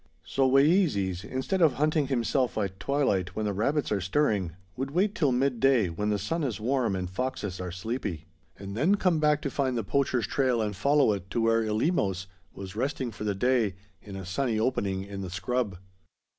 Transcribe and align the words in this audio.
So 0.23 0.49
Wayeeses, 0.49 1.23
instead 1.23 1.61
of 1.61 1.73
hunting 1.73 2.07
himself 2.07 2.57
at 2.57 2.79
twilight 2.79 3.35
when 3.35 3.45
the 3.45 3.53
rabbits 3.53 3.91
are 3.91 4.01
stirring, 4.01 4.53
would 4.75 4.89
wait 4.89 5.13
till 5.13 5.31
midday, 5.31 5.89
when 5.89 6.09
the 6.09 6.17
sun 6.17 6.43
is 6.43 6.59
warm 6.59 6.95
and 6.95 7.07
foxes 7.07 7.61
are 7.61 7.71
sleepy, 7.71 8.25
and 8.57 8.75
then 8.75 8.95
come 8.95 9.19
back 9.19 9.43
to 9.43 9.51
find 9.51 9.77
the 9.77 9.83
poacher's 9.83 10.25
trail 10.25 10.59
and 10.59 10.75
follow 10.75 11.13
it 11.13 11.29
to 11.29 11.41
where 11.41 11.61
Eleemos 11.61 12.25
was 12.51 12.75
resting 12.75 13.11
for 13.11 13.25
the 13.25 13.35
day 13.35 13.75
in 14.01 14.15
a 14.15 14.25
sunny 14.25 14.59
opening 14.59 15.03
in 15.03 15.21
the 15.21 15.29
scrub. 15.29 15.77